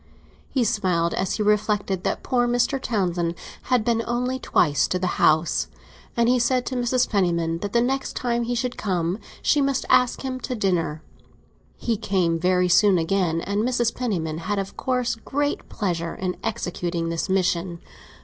He 0.49 0.63
smiled 0.63 1.13
as 1.13 1.35
he 1.35 1.43
reflected 1.43 2.03
that 2.03 2.23
poor 2.23 2.47
Mr. 2.47 2.81
Townsend 2.81 3.35
had 3.65 3.85
been 3.85 4.01
only 4.07 4.39
twice 4.39 4.87
to 4.87 4.97
the 4.97 5.21
house, 5.21 5.67
and 6.17 6.27
he 6.27 6.39
said 6.39 6.65
to 6.65 6.75
Mrs. 6.75 7.07
Penniman 7.07 7.59
that 7.59 7.71
the 7.71 7.83
next 7.83 8.15
time 8.15 8.41
he 8.41 8.55
should 8.55 8.79
come 8.79 9.19
she 9.43 9.61
must 9.61 9.85
ask 9.91 10.21
him 10.23 10.39
to 10.39 10.55
dinner. 10.55 11.03
He 11.77 11.97
came 11.97 12.39
very 12.39 12.67
soon 12.67 12.97
again, 12.97 13.41
and 13.41 13.61
Mrs. 13.61 13.93
Penniman 13.93 14.39
had 14.39 14.57
of 14.57 14.75
course 14.75 15.13
great 15.13 15.69
pleasure 15.69 16.15
in 16.15 16.35
executing 16.43 17.09
this 17.09 17.29
mission. 17.29 17.79